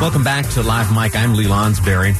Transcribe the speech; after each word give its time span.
Welcome 0.00 0.24
back 0.24 0.48
to 0.50 0.62
Live 0.62 0.94
Mic. 0.94 1.16
I'm 1.16 1.34
Lee 1.34 1.46
Lonsberry. 1.46 2.14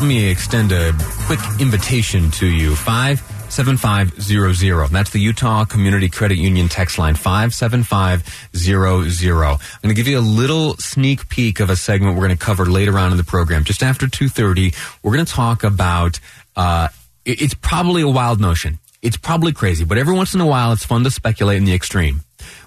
Let 0.00 0.06
me 0.06 0.28
extend 0.28 0.70
a 0.72 0.92
quick 1.26 1.40
invitation 1.58 2.30
to 2.32 2.46
you. 2.46 2.74
57500. 2.74 4.88
That's 4.88 5.08
the 5.10 5.20
Utah 5.20 5.64
Community 5.64 6.10
Credit 6.10 6.36
Union 6.36 6.68
text 6.68 6.98
line 6.98 7.14
57500. 7.14 9.42
I'm 9.42 9.58
going 9.80 9.88
to 9.88 9.94
give 9.94 10.06
you 10.08 10.18
a 10.18 10.20
little 10.20 10.76
sneak 10.76 11.30
peek 11.30 11.60
of 11.60 11.70
a 11.70 11.76
segment 11.76 12.16
we're 12.16 12.26
going 12.26 12.36
to 12.36 12.44
cover 12.44 12.66
later 12.66 12.98
on 12.98 13.12
in 13.12 13.16
the 13.16 13.24
program. 13.24 13.64
Just 13.64 13.82
after 13.82 14.06
2:30, 14.06 14.74
we're 15.02 15.14
going 15.14 15.24
to 15.24 15.32
talk 15.32 15.64
about 15.64 16.20
uh, 16.56 16.88
it's 17.24 17.54
probably 17.54 18.02
a 18.02 18.08
wild 18.08 18.38
notion. 18.40 18.78
It's 19.00 19.16
probably 19.16 19.52
crazy, 19.52 19.84
but 19.84 19.96
every 19.96 20.14
once 20.14 20.34
in 20.34 20.42
a 20.42 20.46
while 20.46 20.72
it's 20.72 20.84
fun 20.84 21.04
to 21.04 21.10
speculate 21.10 21.56
in 21.56 21.64
the 21.64 21.72
extreme 21.74 22.20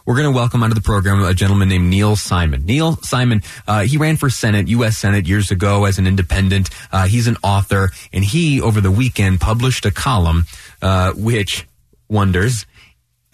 we're 0.05 0.15
going 0.15 0.31
to 0.31 0.35
welcome 0.35 0.63
onto 0.63 0.75
the 0.75 0.81
program 0.81 1.23
a 1.23 1.33
gentleman 1.33 1.69
named 1.69 1.89
Neal 1.89 2.15
Simon. 2.15 2.65
Neal 2.65 2.97
Simon, 2.97 3.41
uh, 3.67 3.81
he 3.81 3.97
ran 3.97 4.17
for 4.17 4.29
Senate, 4.29 4.67
U.S. 4.67 4.97
Senate 4.97 5.27
years 5.27 5.49
ago 5.49 5.85
as 5.85 5.97
an 5.97 6.07
independent. 6.07 6.69
Uh, 6.91 7.07
he's 7.07 7.27
an 7.27 7.37
author, 7.43 7.89
and 8.11 8.23
he, 8.23 8.61
over 8.61 8.81
the 8.81 8.91
weekend, 8.91 9.39
published 9.39 9.85
a 9.85 9.91
column 9.91 10.45
uh, 10.81 11.13
which 11.13 11.65
wonders. 12.09 12.65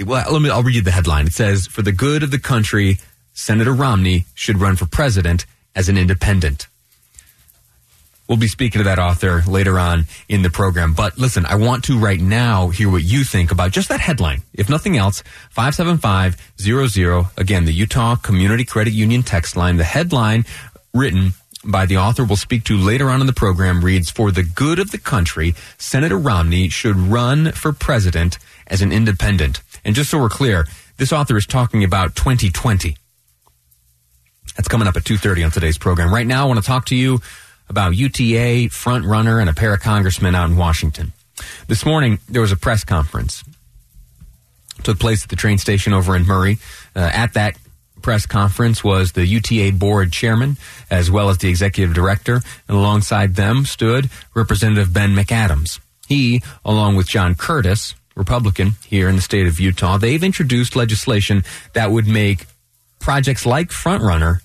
Well, 0.03 0.31
let 0.31 0.41
me. 0.41 0.49
I'll 0.49 0.63
read 0.63 0.75
you 0.75 0.81
the 0.81 0.91
headline. 0.91 1.27
It 1.27 1.33
says, 1.33 1.67
"For 1.67 1.81
the 1.81 1.91
good 1.91 2.23
of 2.23 2.31
the 2.31 2.39
country, 2.39 2.99
Senator 3.33 3.73
Romney 3.73 4.25
should 4.33 4.59
run 4.59 4.77
for 4.77 4.85
president 4.85 5.45
as 5.75 5.89
an 5.89 5.97
independent." 5.97 6.68
We'll 8.29 8.37
be 8.37 8.47
speaking 8.47 8.79
to 8.79 8.83
that 8.83 8.99
author 8.99 9.41
later 9.47 9.79
on 9.79 10.05
in 10.29 10.43
the 10.43 10.51
program. 10.51 10.93
But 10.93 11.17
listen, 11.17 11.47
I 11.47 11.55
want 11.55 11.85
to 11.85 11.97
right 11.97 12.21
now 12.21 12.69
hear 12.69 12.87
what 12.87 13.03
you 13.03 13.23
think 13.23 13.49
about 13.51 13.71
just 13.71 13.89
that 13.89 13.99
headline. 13.99 14.43
If 14.53 14.69
nothing 14.69 14.97
else, 14.97 15.23
57500. 15.49 17.31
Again, 17.37 17.65
the 17.65 17.73
Utah 17.73 18.15
Community 18.15 18.63
Credit 18.63 18.93
Union 18.93 19.23
text 19.23 19.57
line. 19.57 19.77
The 19.77 19.83
headline 19.83 20.45
written 20.93 21.33
by 21.65 21.87
the 21.87 21.97
author 21.97 22.23
we'll 22.23 22.37
speak 22.37 22.65
to 22.65 22.77
later 22.77 23.09
on 23.09 23.19
in 23.19 23.25
the 23.25 23.33
program 23.33 23.83
reads 23.83 24.11
For 24.11 24.29
the 24.29 24.43
good 24.43 24.77
of 24.77 24.91
the 24.91 24.99
country, 24.99 25.55
Senator 25.79 26.19
Romney 26.19 26.69
should 26.69 26.97
run 26.97 27.51
for 27.53 27.73
president 27.73 28.37
as 28.67 28.83
an 28.83 28.91
independent. 28.91 29.61
And 29.83 29.95
just 29.95 30.11
so 30.11 30.19
we're 30.19 30.29
clear, 30.29 30.67
this 30.97 31.11
author 31.11 31.35
is 31.35 31.47
talking 31.47 31.83
about 31.83 32.15
2020. 32.15 32.95
That's 34.55 34.67
coming 34.67 34.87
up 34.87 34.95
at 34.95 35.03
2.30 35.03 35.45
on 35.45 35.51
today's 35.51 35.79
program. 35.79 36.13
Right 36.13 36.27
now, 36.27 36.43
I 36.43 36.47
want 36.47 36.59
to 36.59 36.65
talk 36.65 36.85
to 36.87 36.95
you 36.95 37.21
about 37.69 37.95
UTA, 37.95 38.69
front 38.69 39.05
runner, 39.05 39.39
and 39.39 39.49
a 39.49 39.53
pair 39.53 39.73
of 39.73 39.79
congressmen 39.79 40.35
out 40.35 40.49
in 40.49 40.57
Washington. 40.57 41.13
This 41.67 41.85
morning, 41.85 42.19
there 42.27 42.41
was 42.41 42.51
a 42.51 42.57
press 42.57 42.83
conference. 42.83 43.43
It 44.77 44.85
took 44.85 44.99
place 44.99 45.23
at 45.23 45.29
the 45.29 45.35
train 45.35 45.57
station 45.57 45.93
over 45.93 46.15
in 46.15 46.25
Murray. 46.25 46.57
Uh, 46.95 47.09
at 47.13 47.33
that 47.33 47.57
press 48.01 48.25
conference 48.25 48.83
was 48.83 49.11
the 49.11 49.25
UTA 49.25 49.73
board 49.77 50.11
chairman, 50.11 50.57
as 50.89 51.11
well 51.11 51.29
as 51.29 51.37
the 51.37 51.49
executive 51.49 51.93
director, 51.93 52.41
and 52.67 52.77
alongside 52.77 53.35
them 53.35 53.65
stood 53.65 54.09
Representative 54.33 54.93
Ben 54.93 55.15
McAdams. 55.15 55.79
He, 56.07 56.41
along 56.65 56.95
with 56.95 57.07
John 57.07 57.35
Curtis, 57.35 57.93
Republican 58.15 58.73
here 58.85 59.07
in 59.07 59.15
the 59.15 59.21
state 59.21 59.47
of 59.47 59.59
Utah, 59.59 59.97
they've 59.97 60.23
introduced 60.23 60.75
legislation 60.75 61.43
that 61.73 61.91
would 61.91 62.07
make 62.07 62.45
projects 62.99 63.45
like 63.45 63.69
Frontrunner 63.69 64.41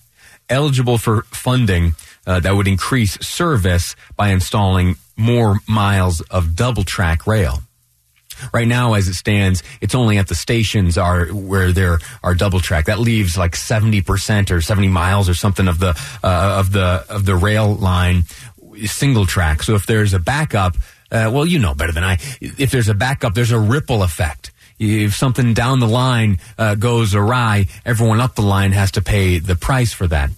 eligible 0.49 0.99
for 0.99 1.23
funding 1.23 1.95
uh, 2.27 2.41
that 2.41 2.55
would 2.55 2.69
increase 2.69 3.19
service 3.27 3.97
by 4.17 4.29
installing 4.29 4.97
more 5.17 5.59
miles 5.69 6.21
of 6.23 6.57
double 6.57 6.85
track 6.85 7.27
rail. 7.27 7.61
Right 8.53 8.67
now, 8.67 8.95
as 8.95 9.07
it 9.07 9.15
stands, 9.15 9.63
it's 9.81 9.95
only 9.95 10.19
at 10.19 10.27
the 10.27 10.35
stations 10.35 10.99
are 10.99 11.27
where 11.27 11.71
there 11.71 12.01
are 12.23 12.35
double 12.35 12.59
track. 12.59 12.87
That 12.87 12.99
leaves 12.99 13.39
like 13.39 13.55
seventy 13.55 14.03
percent 14.03 14.51
or 14.51 14.61
seventy 14.61 14.89
miles 14.89 15.29
or 15.29 15.35
something 15.35 15.69
of 15.69 15.79
the 15.79 15.91
uh, 16.23 16.59
of 16.59 16.73
the 16.73 17.05
of 17.09 17.27
the 17.27 17.37
rail 17.37 17.75
line 17.77 18.25
single 18.87 19.25
track. 19.25 19.63
So 19.63 19.77
if 19.77 19.87
there's 19.87 20.15
a 20.15 20.19
backup, 20.19 20.77
uh, 21.13 21.31
well, 21.33 21.47
you 21.47 21.61
know 21.61 21.75
better 21.75 21.93
than 21.93 22.03
I. 22.03 22.19
If 22.41 22.73
there's 22.73 22.89
a 22.89 22.95
backup, 22.95 23.35
there's 23.35 23.53
a 23.53 23.59
ripple 23.59 24.03
effect. 24.03 24.51
If 24.81 25.15
something 25.15 25.55
down 25.55 25.79
the 25.79 25.87
line 25.87 26.39
uh, 26.59 26.75
goes 26.75 27.15
awry, 27.15 27.67
everyone 27.85 28.21
up 28.21 28.35
the 28.35 28.43
line 28.43 28.73
has 28.73 28.91
to 28.93 29.03
pay 29.03 29.39
the 29.39 29.55
price 29.55 29.93
for 29.93 30.09
that. 30.09 30.31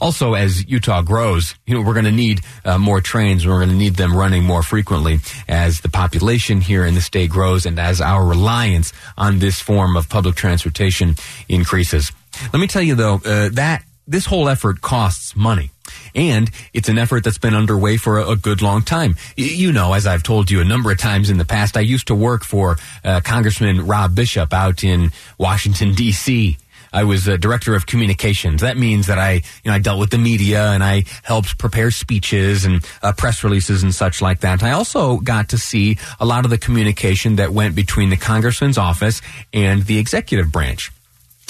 Also, 0.00 0.34
as 0.34 0.68
Utah 0.68 1.02
grows, 1.02 1.54
you 1.66 1.74
know, 1.74 1.82
we're 1.82 1.94
going 1.94 2.04
to 2.04 2.12
need 2.12 2.40
uh, 2.64 2.78
more 2.78 3.00
trains. 3.00 3.46
We're 3.46 3.58
going 3.58 3.70
to 3.70 3.74
need 3.74 3.94
them 3.96 4.16
running 4.16 4.44
more 4.44 4.62
frequently 4.62 5.20
as 5.48 5.80
the 5.80 5.88
population 5.88 6.60
here 6.60 6.84
in 6.84 6.94
the 6.94 7.00
state 7.00 7.30
grows 7.30 7.66
and 7.66 7.78
as 7.78 8.00
our 8.00 8.24
reliance 8.24 8.92
on 9.16 9.38
this 9.38 9.60
form 9.60 9.96
of 9.96 10.08
public 10.08 10.34
transportation 10.34 11.16
increases. 11.48 12.12
Let 12.52 12.60
me 12.60 12.66
tell 12.66 12.82
you 12.82 12.94
though, 12.94 13.20
uh, 13.24 13.50
that 13.52 13.84
this 14.06 14.26
whole 14.26 14.48
effort 14.48 14.80
costs 14.80 15.34
money. 15.34 15.70
And 16.14 16.50
it's 16.72 16.88
an 16.88 16.98
effort 16.98 17.24
that's 17.24 17.38
been 17.38 17.54
underway 17.54 17.96
for 17.96 18.18
a, 18.18 18.36
good 18.36 18.62
long 18.62 18.82
time. 18.82 19.16
You 19.36 19.72
know, 19.72 19.92
as 19.92 20.06
I've 20.06 20.22
told 20.22 20.50
you 20.50 20.60
a 20.60 20.64
number 20.64 20.90
of 20.90 20.98
times 20.98 21.30
in 21.30 21.38
the 21.38 21.44
past, 21.44 21.76
I 21.76 21.80
used 21.80 22.06
to 22.08 22.14
work 22.14 22.44
for 22.44 22.76
uh, 23.04 23.20
Congressman 23.24 23.86
Rob 23.86 24.14
Bishop 24.14 24.52
out 24.52 24.84
in 24.84 25.12
Washington, 25.38 25.94
D.C. 25.94 26.56
I 26.94 27.02
was 27.02 27.26
a 27.26 27.36
director 27.36 27.74
of 27.74 27.86
communications. 27.86 28.60
That 28.60 28.76
means 28.76 29.08
that 29.08 29.18
I, 29.18 29.32
you 29.32 29.42
know, 29.66 29.72
I 29.72 29.80
dealt 29.80 29.98
with 29.98 30.10
the 30.10 30.18
media 30.18 30.68
and 30.68 30.82
I 30.82 31.04
helped 31.24 31.58
prepare 31.58 31.90
speeches 31.90 32.64
and 32.64 32.86
uh, 33.02 33.12
press 33.12 33.42
releases 33.42 33.82
and 33.82 33.92
such 33.92 34.22
like 34.22 34.40
that. 34.40 34.62
I 34.62 34.70
also 34.70 35.18
got 35.18 35.48
to 35.48 35.58
see 35.58 35.98
a 36.20 36.24
lot 36.24 36.44
of 36.44 36.50
the 36.50 36.58
communication 36.58 37.36
that 37.36 37.52
went 37.52 37.74
between 37.74 38.10
the 38.10 38.16
congressman's 38.16 38.78
office 38.78 39.20
and 39.52 39.82
the 39.82 39.98
executive 39.98 40.52
branch. 40.52 40.92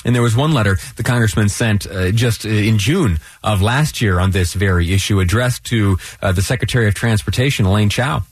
And 0.07 0.15
there 0.15 0.23
was 0.23 0.35
one 0.35 0.53
letter 0.53 0.79
the 0.97 1.03
congressman 1.03 1.51
sent 1.51 1.87
uh, 1.87 2.11
just 2.11 2.47
uh, 2.47 2.49
in 2.49 2.79
June 2.79 3.19
of 3.43 3.61
last 3.61 4.01
year 4.01 4.19
on 4.19 4.31
this 4.31 4.55
very 4.55 4.93
issue 4.93 5.21
addressed 5.21 5.65
to 5.65 5.99
uh, 6.23 6.33
the 6.33 6.43
Secretary 6.43 6.89
of 6.89 6.95
Transportation, 6.95 7.67
Elaine 7.67 7.91
Chao. 7.91 8.23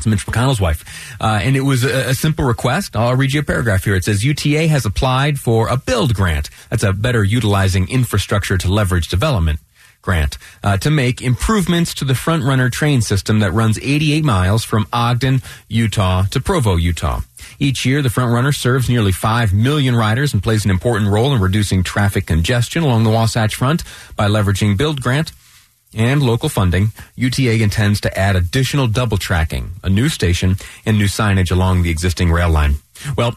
It's 0.00 0.06
Mitch 0.06 0.24
McConnell's 0.24 0.62
wife. 0.62 0.82
Uh, 1.20 1.40
and 1.42 1.58
it 1.58 1.60
was 1.60 1.84
a, 1.84 2.08
a, 2.08 2.14
simple 2.14 2.46
request. 2.46 2.96
I'll 2.96 3.16
read 3.16 3.34
you 3.34 3.40
a 3.40 3.42
paragraph 3.42 3.84
here. 3.84 3.94
It 3.94 4.04
says 4.04 4.24
UTA 4.24 4.66
has 4.68 4.86
applied 4.86 5.38
for 5.38 5.68
a 5.68 5.76
build 5.76 6.14
grant. 6.14 6.48
That's 6.70 6.82
a 6.82 6.94
better 6.94 7.22
utilizing 7.22 7.86
infrastructure 7.90 8.56
to 8.56 8.72
leverage 8.72 9.08
development 9.08 9.60
grant 10.00 10.38
uh, 10.64 10.78
to 10.78 10.88
make 10.88 11.20
improvements 11.20 11.92
to 11.96 12.06
the 12.06 12.14
front 12.14 12.44
runner 12.44 12.70
train 12.70 13.02
system 13.02 13.40
that 13.40 13.52
runs 13.52 13.78
88 13.78 14.24
miles 14.24 14.64
from 14.64 14.86
Ogden, 14.90 15.42
Utah 15.68 16.22
to 16.30 16.40
Provo, 16.40 16.76
Utah. 16.76 17.20
Each 17.58 17.84
year, 17.84 18.00
the 18.00 18.08
front 18.08 18.32
runner 18.32 18.52
serves 18.52 18.88
nearly 18.88 19.12
5 19.12 19.52
million 19.52 19.94
riders 19.94 20.32
and 20.32 20.42
plays 20.42 20.64
an 20.64 20.70
important 20.70 21.10
role 21.10 21.34
in 21.34 21.42
reducing 21.42 21.82
traffic 21.82 22.24
congestion 22.24 22.84
along 22.84 23.04
the 23.04 23.10
Wasatch 23.10 23.54
Front 23.54 23.84
by 24.16 24.28
leveraging 24.28 24.78
build 24.78 25.02
grant 25.02 25.32
and 25.94 26.22
local 26.22 26.48
funding, 26.48 26.92
UTA 27.16 27.62
intends 27.62 28.00
to 28.02 28.18
add 28.18 28.36
additional 28.36 28.86
double 28.86 29.18
tracking, 29.18 29.72
a 29.82 29.90
new 29.90 30.08
station, 30.08 30.56
and 30.86 30.98
new 30.98 31.06
signage 31.06 31.50
along 31.50 31.82
the 31.82 31.90
existing 31.90 32.30
rail 32.30 32.50
line. 32.50 32.76
Well, 33.16 33.36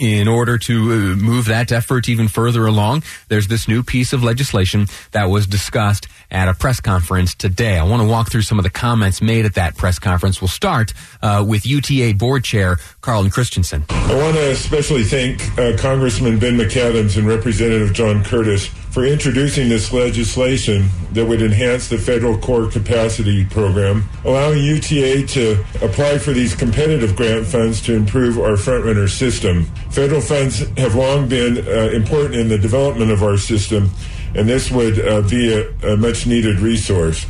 in 0.00 0.28
order 0.28 0.56
to 0.56 0.74
uh, 0.74 0.94
move 1.16 1.46
that 1.46 1.70
effort 1.70 2.08
even 2.08 2.26
further 2.26 2.66
along, 2.66 3.02
there's 3.28 3.48
this 3.48 3.68
new 3.68 3.82
piece 3.82 4.12
of 4.12 4.24
legislation 4.24 4.86
that 5.12 5.26
was 5.26 5.46
discussed 5.46 6.08
at 6.30 6.48
a 6.48 6.54
press 6.54 6.80
conference 6.80 7.34
today. 7.34 7.78
I 7.78 7.82
want 7.82 8.00
to 8.00 8.08
walk 8.08 8.30
through 8.30 8.42
some 8.42 8.58
of 8.58 8.62
the 8.62 8.70
comments 8.70 9.20
made 9.20 9.44
at 9.44 9.54
that 9.54 9.76
press 9.76 9.98
conference. 9.98 10.40
We'll 10.40 10.48
start 10.48 10.94
uh, 11.20 11.44
with 11.46 11.66
UTA 11.66 12.14
board 12.16 12.44
chair 12.44 12.78
Carlton 13.02 13.30
Christensen. 13.30 13.84
I 13.90 14.14
want 14.14 14.36
to 14.36 14.52
especially 14.52 15.04
thank 15.04 15.42
uh, 15.58 15.76
Congressman 15.76 16.38
Ben 16.38 16.56
McAdams 16.56 17.18
and 17.18 17.26
Representative 17.26 17.92
John 17.92 18.24
Curtis 18.24 18.70
for 18.90 19.04
introducing 19.04 19.68
this 19.68 19.92
legislation 19.92 20.88
that 21.12 21.24
would 21.24 21.42
enhance 21.42 21.88
the 21.88 21.98
federal 21.98 22.36
core 22.38 22.68
capacity 22.68 23.44
program, 23.44 24.04
allowing 24.24 24.62
UTA 24.62 25.26
to 25.26 25.64
apply 25.80 26.18
for 26.18 26.32
these 26.32 26.54
competitive 26.54 27.14
grant 27.16 27.46
funds 27.46 27.80
to 27.82 27.94
improve 27.94 28.38
our 28.38 28.52
frontrunner 28.52 29.08
system. 29.08 29.64
Federal 29.90 30.20
funds 30.20 30.60
have 30.76 30.94
long 30.94 31.28
been 31.28 31.58
uh, 31.66 31.90
important 31.92 32.34
in 32.34 32.48
the 32.48 32.58
development 32.58 33.10
of 33.10 33.22
our 33.22 33.36
system, 33.36 33.90
and 34.34 34.48
this 34.48 34.70
would 34.70 34.98
uh, 34.98 35.22
be 35.22 35.52
a, 35.52 35.70
a 35.92 35.96
much 35.96 36.26
needed 36.26 36.58
resource. 36.60 37.26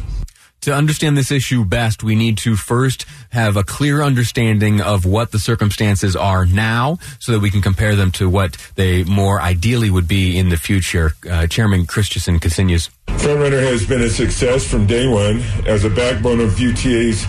To 0.62 0.74
understand 0.74 1.16
this 1.16 1.30
issue 1.30 1.64
best, 1.64 2.02
we 2.02 2.14
need 2.14 2.38
to 2.38 2.56
first 2.56 3.06
have 3.30 3.56
a 3.56 3.64
clear 3.64 4.02
understanding 4.02 4.80
of 4.80 5.04
what 5.04 5.32
the 5.32 5.38
circumstances 5.38 6.14
are 6.16 6.46
now 6.46 6.98
so 7.18 7.32
that 7.32 7.40
we 7.40 7.50
can 7.50 7.62
compare 7.62 7.96
them 7.96 8.10
to 8.12 8.28
what 8.28 8.56
they 8.74 9.04
more 9.04 9.40
ideally 9.40 9.90
would 9.90 10.08
be 10.08 10.38
in 10.38 10.48
the 10.48 10.56
future. 10.56 11.12
Uh, 11.28 11.46
Chairman 11.46 11.86
Christensen 11.86 12.38
continues. 12.38 12.90
Frontrunner 13.06 13.62
has 13.62 13.86
been 13.86 14.02
a 14.02 14.08
success 14.08 14.66
from 14.66 14.86
day 14.86 15.06
one 15.06 15.40
as 15.66 15.84
a 15.84 15.90
backbone 15.90 16.40
of 16.40 16.58
UTA's 16.58 17.26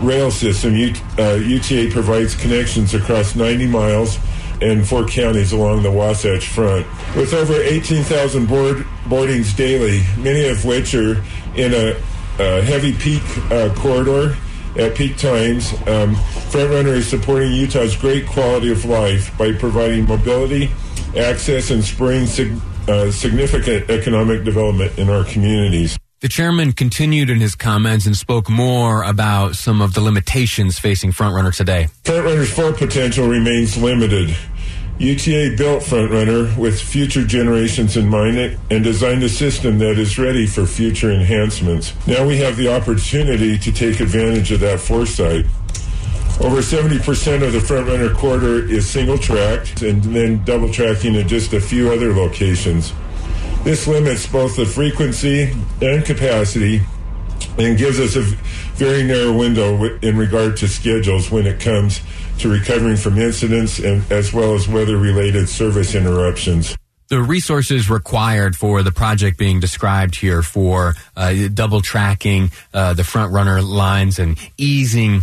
rail 0.00 0.30
system. 0.30 0.74
uh, 1.18 1.34
UTA 1.34 1.90
provides 1.92 2.34
connections 2.34 2.94
across 2.94 3.34
90 3.34 3.66
miles 3.66 4.18
and 4.60 4.86
four 4.86 5.06
counties 5.06 5.52
along 5.52 5.82
the 5.82 5.90
Wasatch 5.90 6.48
Front. 6.48 6.86
With 7.16 7.32
over 7.32 7.54
18,000 7.54 8.46
board, 8.46 8.86
boardings 9.06 9.54
daily, 9.54 10.02
many 10.16 10.48
of 10.48 10.64
which 10.64 10.94
are 10.94 11.22
in 11.54 11.74
a 11.74 11.96
uh, 12.38 12.62
heavy 12.62 12.92
peak 12.92 13.22
uh, 13.50 13.74
corridor 13.74 14.36
at 14.76 14.94
peak 14.94 15.16
times. 15.16 15.72
Um, 15.86 16.14
Frontrunner 16.50 16.96
is 16.96 17.08
supporting 17.08 17.52
Utah's 17.52 17.96
great 17.96 18.26
quality 18.26 18.70
of 18.70 18.84
life 18.84 19.36
by 19.36 19.52
providing 19.52 20.06
mobility, 20.06 20.70
access, 21.16 21.70
and 21.70 21.82
spurring 21.82 22.26
sig- 22.26 22.56
uh, 22.86 23.10
significant 23.10 23.90
economic 23.90 24.44
development 24.44 24.98
in 24.98 25.10
our 25.10 25.24
communities. 25.24 25.98
The 26.20 26.28
chairman 26.28 26.72
continued 26.72 27.30
in 27.30 27.38
his 27.38 27.54
comments 27.54 28.04
and 28.06 28.16
spoke 28.16 28.50
more 28.50 29.04
about 29.04 29.54
some 29.54 29.80
of 29.80 29.94
the 29.94 30.00
limitations 30.00 30.76
facing 30.78 31.12
Frontrunner 31.12 31.54
today. 31.54 31.88
Frontrunner's 32.02 32.52
full 32.52 32.72
potential 32.72 33.28
remains 33.28 33.76
limited. 33.76 34.36
UTA 34.98 35.54
built 35.56 35.84
Frontrunner 35.84 36.56
with 36.56 36.80
future 36.80 37.24
generations 37.24 37.96
in 37.96 38.08
mind 38.08 38.58
and 38.68 38.82
designed 38.82 39.22
a 39.22 39.28
system 39.28 39.78
that 39.78 39.96
is 39.96 40.18
ready 40.18 40.44
for 40.44 40.66
future 40.66 41.12
enhancements. 41.12 41.94
Now 42.08 42.26
we 42.26 42.38
have 42.38 42.56
the 42.56 42.74
opportunity 42.74 43.56
to 43.58 43.70
take 43.70 44.00
advantage 44.00 44.50
of 44.50 44.58
that 44.58 44.80
foresight. 44.80 45.46
Over 46.40 46.62
70% 46.62 47.46
of 47.46 47.52
the 47.52 47.60
Frontrunner 47.60 48.12
corridor 48.12 48.68
is 48.68 48.90
single 48.90 49.18
tracked 49.18 49.82
and 49.82 50.02
then 50.02 50.42
double 50.42 50.72
tracking 50.72 51.14
in 51.14 51.28
just 51.28 51.52
a 51.52 51.60
few 51.60 51.92
other 51.92 52.12
locations. 52.12 52.92
This 53.62 53.86
limits 53.86 54.26
both 54.26 54.56
the 54.56 54.66
frequency 54.66 55.52
and 55.80 56.04
capacity 56.04 56.82
and 57.56 57.78
gives 57.78 58.00
us 58.00 58.16
a 58.16 58.22
very 58.74 59.04
narrow 59.04 59.32
window 59.32 59.96
in 59.98 60.16
regard 60.16 60.56
to 60.56 60.66
schedules 60.66 61.30
when 61.30 61.46
it 61.46 61.60
comes 61.60 62.00
to 62.38 62.48
recovering 62.48 62.96
from 62.96 63.18
incidents 63.18 63.78
and 63.78 64.10
as 64.10 64.32
well 64.32 64.54
as 64.54 64.68
weather 64.68 64.96
related 64.96 65.48
service 65.48 65.94
interruptions. 65.94 66.76
The 67.08 67.22
resources 67.22 67.88
required 67.88 68.54
for 68.54 68.82
the 68.82 68.92
project 68.92 69.38
being 69.38 69.60
described 69.60 70.14
here 70.14 70.42
for 70.42 70.94
uh, 71.16 71.48
double 71.52 71.80
tracking 71.80 72.50
uh, 72.74 72.92
the 72.92 73.02
Frontrunner 73.02 73.66
lines 73.66 74.18
and 74.18 74.36
easing 74.58 75.22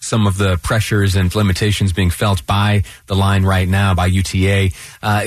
some 0.00 0.26
of 0.26 0.38
the 0.38 0.56
pressures 0.62 1.14
and 1.14 1.34
limitations 1.34 1.92
being 1.92 2.10
felt 2.10 2.46
by 2.46 2.84
the 3.06 3.14
line 3.14 3.44
right 3.44 3.68
now 3.68 3.92
by 3.92 4.06
UTA. 4.06 4.70
Uh, 5.02 5.26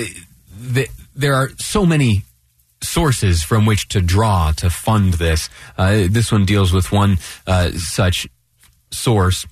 the, 0.59 0.87
there 1.15 1.35
are 1.35 1.49
so 1.57 1.85
many 1.85 2.23
sources 2.81 3.43
from 3.43 3.65
which 3.65 3.89
to 3.89 4.01
draw 4.01 4.51
to 4.53 4.69
fund 4.69 5.15
this. 5.15 5.49
Uh, 5.77 6.07
this 6.09 6.31
one 6.31 6.45
deals 6.45 6.73
with 6.73 6.91
one 6.91 7.17
uh, 7.45 7.71
such 7.71 8.27
source 8.91 9.45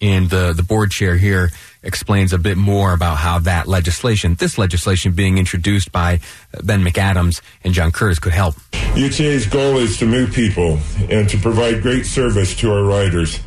and 0.00 0.30
the, 0.30 0.52
the 0.52 0.62
board 0.62 0.90
chair 0.90 1.16
here 1.16 1.50
explains 1.82 2.32
a 2.32 2.38
bit 2.38 2.56
more 2.56 2.92
about 2.92 3.18
how 3.18 3.38
that 3.40 3.66
legislation, 3.66 4.34
this 4.34 4.58
legislation 4.58 5.12
being 5.12 5.38
introduced 5.38 5.92
by 5.92 6.20
Ben 6.62 6.82
McAdams 6.82 7.40
and 7.64 7.72
John 7.74 7.90
Curtis, 7.90 8.18
could 8.18 8.32
help. 8.32 8.56
UTA's 8.96 9.46
goal 9.46 9.78
is 9.78 9.96
to 9.98 10.06
move 10.06 10.32
people 10.32 10.78
and 11.10 11.28
to 11.28 11.38
provide 11.38 11.82
great 11.82 12.04
service 12.04 12.54
to 12.56 12.72
our 12.72 12.84
riders. 12.84 13.40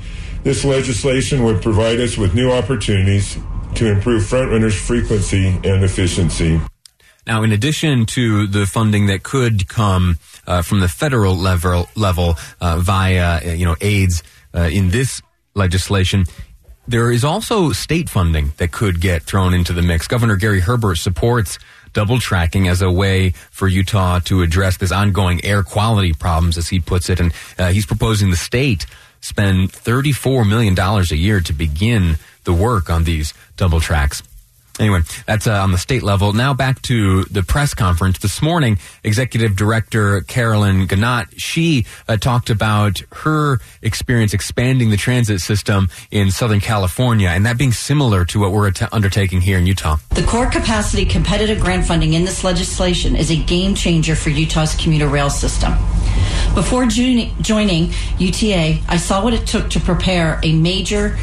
This 0.43 0.65
legislation 0.65 1.43
would 1.43 1.61
provide 1.61 1.99
us 1.99 2.17
with 2.17 2.33
new 2.33 2.51
opportunities 2.51 3.37
to 3.75 3.87
improve 3.87 4.23
Frontrunners' 4.23 4.77
frequency 4.77 5.47
and 5.47 5.83
efficiency. 5.83 6.59
Now, 7.25 7.43
in 7.43 7.51
addition 7.51 8.05
to 8.07 8.47
the 8.47 8.65
funding 8.65 9.07
that 9.07 9.23
could 9.23 9.69
come 9.69 10.17
uh, 10.45 10.61
from 10.61 10.81
the 10.81 10.89
federal 10.89 11.35
level, 11.35 11.87
level 11.95 12.35
uh, 12.59 12.79
via 12.79 13.55
you 13.55 13.65
know 13.65 13.77
aids 13.79 14.23
uh, 14.53 14.69
in 14.71 14.89
this 14.89 15.21
legislation. 15.55 16.25
There 16.87 17.11
is 17.11 17.23
also 17.23 17.71
state 17.71 18.09
funding 18.09 18.51
that 18.57 18.71
could 18.71 18.99
get 18.99 19.23
thrown 19.23 19.53
into 19.53 19.71
the 19.71 19.81
mix. 19.81 20.07
Governor 20.07 20.35
Gary 20.35 20.59
Herbert 20.59 20.97
supports 20.97 21.57
double 21.93 22.19
tracking 22.19 22.67
as 22.67 22.81
a 22.81 22.91
way 22.91 23.29
for 23.51 23.67
Utah 23.67 24.19
to 24.19 24.41
address 24.41 24.77
this 24.77 24.91
ongoing 24.91 25.43
air 25.45 25.63
quality 25.63 26.13
problems, 26.13 26.57
as 26.57 26.67
he 26.67 26.79
puts 26.79 27.09
it. 27.09 27.19
And 27.19 27.33
uh, 27.57 27.69
he's 27.69 27.85
proposing 27.85 28.31
the 28.31 28.35
state 28.35 28.85
spend 29.21 29.71
$34 29.71 30.47
million 30.47 30.77
a 30.77 31.15
year 31.15 31.39
to 31.39 31.53
begin 31.53 32.17
the 32.43 32.53
work 32.53 32.89
on 32.89 33.05
these 33.05 33.33
double 33.55 33.79
tracks. 33.79 34.21
Anyway, 34.79 35.01
that's 35.27 35.45
uh, 35.45 35.53
on 35.53 35.71
the 35.71 35.77
state 35.77 36.01
level. 36.01 36.33
Now 36.33 36.53
back 36.55 36.81
to 36.83 37.25
the 37.25 37.43
press 37.43 37.75
conference 37.75 38.17
this 38.19 38.41
morning. 38.41 38.79
Executive 39.03 39.55
Director 39.55 40.21
Carolyn 40.21 40.87
Gonot, 40.87 41.27
she 41.37 41.85
uh, 42.07 42.17
talked 42.17 42.49
about 42.49 43.01
her 43.11 43.59
experience 43.83 44.33
expanding 44.33 44.89
the 44.89 44.97
transit 44.97 45.41
system 45.41 45.89
in 46.09 46.31
Southern 46.31 46.59
California, 46.59 47.29
and 47.29 47.45
that 47.45 47.57
being 47.57 47.71
similar 47.71 48.25
to 48.25 48.39
what 48.39 48.51
we're 48.51 48.69
at- 48.69 48.91
undertaking 48.91 49.41
here 49.41 49.59
in 49.59 49.67
Utah. 49.67 49.97
The 50.09 50.23
core 50.23 50.49
capacity 50.49 51.05
competitive 51.05 51.59
grant 51.59 51.85
funding 51.85 52.13
in 52.13 52.25
this 52.25 52.43
legislation 52.43 53.15
is 53.15 53.29
a 53.29 53.35
game 53.35 53.75
changer 53.75 54.15
for 54.15 54.29
Utah's 54.29 54.73
commuter 54.75 55.07
rail 55.07 55.29
system. 55.29 55.73
Before 56.53 56.85
joining 56.85 57.91
UTA, 58.19 58.79
I 58.87 58.97
saw 58.97 59.23
what 59.23 59.33
it 59.33 59.47
took 59.47 59.69
to 59.71 59.79
prepare 59.79 60.39
a 60.43 60.53
major 60.53 61.17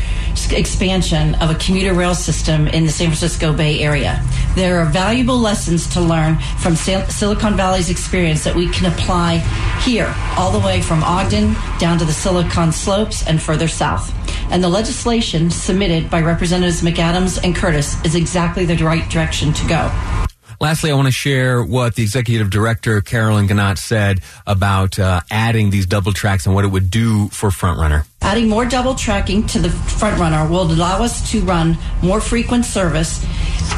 expansion 0.51 1.37
of 1.37 1.51
a 1.51 1.55
commuter 1.57 1.95
rail 1.95 2.15
system 2.15 2.67
in 2.67 2.85
the 2.85 2.91
San 2.91 3.09
Francisco 3.09 3.53
Bay 3.53 3.81
Area. 3.81 4.23
There 4.57 4.81
are 4.81 4.87
valuable 4.87 5.39
lessons 5.39 5.87
to 5.91 6.01
learn 6.01 6.39
from 6.59 6.75
Silicon 6.75 7.57
Valley's 7.57 7.91
experience 7.91 8.43
that 8.43 8.57
we 8.57 8.69
can 8.71 8.93
apply 8.93 9.39
here, 9.85 10.13
all 10.37 10.51
the 10.51 10.65
way 10.67 10.83
from 10.83 11.05
Ogden 11.05 11.55
down 11.79 11.99
to 11.99 12.05
the 12.05 12.13
Silicon 12.13 12.73
Slopes 12.73 13.25
and 13.27 13.41
further 13.41 13.69
south. 13.69 14.13
And 14.51 14.65
the 14.65 14.69
legislation 14.69 15.51
submitted 15.51 16.11
by 16.11 16.23
Representatives 16.23 16.83
McAdams 16.83 17.39
and 17.45 17.55
Curtis 17.55 18.03
is 18.05 18.17
exactly 18.17 18.65
the 18.65 18.77
right 18.85 19.09
direction 19.09 19.53
to 19.53 19.69
go. 19.69 20.27
Lastly, 20.61 20.91
I 20.91 20.95
want 20.95 21.07
to 21.07 21.12
share 21.12 21.65
what 21.65 21.95
the 21.95 22.03
executive 22.03 22.51
director, 22.51 23.01
Carolyn 23.01 23.49
Gonot, 23.49 23.79
said 23.79 24.21
about 24.47 24.99
uh, 24.99 25.23
adding 25.31 25.71
these 25.71 25.87
double 25.87 26.12
tracks 26.12 26.45
and 26.45 26.55
what 26.55 26.67
it 26.67 26.69
would 26.69 26.91
do 26.91 27.29
for 27.29 27.49
Frontrunner. 27.49 28.05
Adding 28.21 28.51
more 28.51 28.67
double 28.67 28.95
tracking 28.95 29.47
to 29.47 29.59
the 29.59 29.69
Frontrunner 29.69 30.51
will 30.51 30.71
allow 30.71 31.03
us 31.03 31.31
to 31.31 31.41
run 31.41 31.79
more 32.03 32.21
frequent 32.21 32.67
service, 32.67 33.25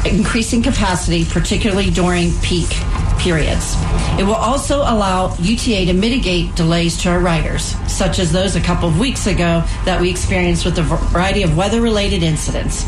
increasing 0.05 0.61
capacity, 0.61 1.23
particularly 1.23 1.89
during 1.89 2.33
peak 2.41 2.67
periods. 3.17 3.75
It 4.19 4.25
will 4.25 4.35
also 4.35 4.79
allow 4.81 5.37
UTA 5.39 5.85
to 5.85 5.93
mitigate 5.93 6.53
delays 6.55 6.97
to 7.03 7.11
our 7.11 7.19
riders, 7.21 7.63
such 7.89 8.19
as 8.19 8.33
those 8.33 8.57
a 8.57 8.61
couple 8.61 8.89
of 8.89 8.99
weeks 8.99 9.25
ago 9.25 9.63
that 9.85 10.01
we 10.01 10.09
experienced 10.09 10.65
with 10.65 10.77
a 10.79 10.83
variety 10.83 11.43
of 11.43 11.55
weather 11.55 11.79
related 11.79 12.23
incidents. 12.23 12.85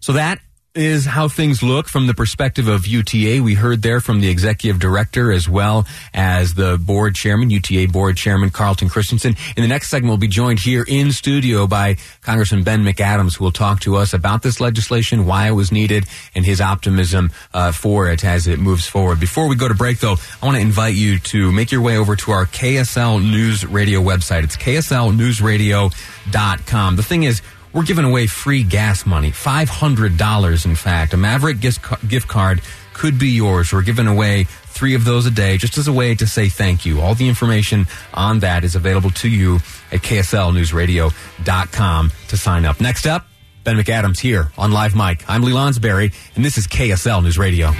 So 0.00 0.14
that 0.14 0.40
is 0.74 1.06
how 1.06 1.28
things 1.28 1.62
look 1.62 1.88
from 1.88 2.06
the 2.06 2.12
perspective 2.14 2.68
of 2.68 2.86
UTA. 2.86 3.42
We 3.42 3.54
heard 3.54 3.80
there 3.82 4.00
from 4.00 4.20
the 4.20 4.28
executive 4.28 4.78
director 4.78 5.32
as 5.32 5.48
well 5.48 5.86
as 6.14 6.54
the 6.54 6.78
board 6.78 7.14
chairman, 7.14 7.50
UTA 7.50 7.88
board 7.88 8.16
chairman 8.16 8.50
Carlton 8.50 8.88
Christensen. 8.88 9.36
In 9.56 9.62
the 9.62 9.68
next 9.68 9.88
segment, 9.88 10.10
we'll 10.10 10.18
be 10.18 10.28
joined 10.28 10.60
here 10.60 10.84
in 10.86 11.10
studio 11.12 11.66
by 11.66 11.96
Congressman 12.20 12.62
Ben 12.64 12.84
McAdams, 12.84 13.38
who 13.38 13.44
will 13.44 13.52
talk 13.52 13.80
to 13.80 13.96
us 13.96 14.14
about 14.14 14.42
this 14.42 14.60
legislation, 14.60 15.26
why 15.26 15.48
it 15.48 15.52
was 15.52 15.72
needed, 15.72 16.06
and 16.34 16.44
his 16.44 16.60
optimism 16.60 17.32
uh, 17.54 17.72
for 17.72 18.10
it 18.10 18.22
as 18.24 18.46
it 18.46 18.60
moves 18.60 18.86
forward. 18.86 19.18
Before 19.18 19.48
we 19.48 19.56
go 19.56 19.68
to 19.68 19.74
break, 19.74 20.00
though, 20.00 20.16
I 20.42 20.46
want 20.46 20.56
to 20.56 20.62
invite 20.62 20.94
you 20.94 21.18
to 21.18 21.50
make 21.50 21.72
your 21.72 21.80
way 21.80 21.96
over 21.96 22.14
to 22.14 22.30
our 22.30 22.44
KSL 22.46 23.22
News 23.22 23.64
Radio 23.66 24.00
website. 24.00 24.44
It's 24.44 24.56
kslnewsradio.com. 24.56 26.96
The 26.96 27.02
thing 27.02 27.22
is, 27.24 27.42
we're 27.78 27.84
giving 27.84 28.04
away 28.04 28.26
free 28.26 28.64
gas 28.64 29.06
money, 29.06 29.30
$500 29.30 30.66
in 30.66 30.74
fact. 30.74 31.14
A 31.14 31.16
Maverick 31.16 31.60
gift 31.60 32.26
card 32.26 32.60
could 32.92 33.20
be 33.20 33.28
yours. 33.28 33.72
We're 33.72 33.82
giving 33.82 34.08
away 34.08 34.46
three 34.64 34.96
of 34.96 35.04
those 35.04 35.26
a 35.26 35.30
day 35.30 35.58
just 35.58 35.78
as 35.78 35.86
a 35.86 35.92
way 35.92 36.16
to 36.16 36.26
say 36.26 36.48
thank 36.48 36.84
you. 36.84 37.00
All 37.00 37.14
the 37.14 37.28
information 37.28 37.86
on 38.12 38.40
that 38.40 38.64
is 38.64 38.74
available 38.74 39.12
to 39.12 39.28
you 39.28 39.60
at 39.92 40.00
kslnewsradio.com 40.00 42.12
to 42.26 42.36
sign 42.36 42.64
up. 42.64 42.80
Next 42.80 43.06
up, 43.06 43.28
Ben 43.62 43.76
McAdams 43.76 44.18
here 44.18 44.50
on 44.58 44.72
Live 44.72 44.96
Mic. 44.96 45.22
I'm 45.28 45.42
Lee 45.42 45.52
Lonsberry, 45.52 46.12
and 46.34 46.44
this 46.44 46.58
is 46.58 46.66
KSL 46.66 47.22
News 47.22 47.38
Radio. 47.38 47.70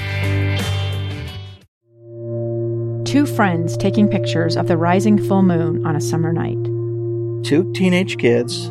Two 3.02 3.26
friends 3.26 3.76
taking 3.76 4.07
pictures 4.07 4.57
of 4.57 4.69
the 4.69 4.76
rising 4.76 5.19
full 5.19 5.43
moon 5.43 5.85
on 5.85 5.97
a 5.97 6.00
summer 6.00 6.33
night. 6.33 6.62
Two 7.45 7.73
teenage 7.73 8.17
kids 8.19 8.71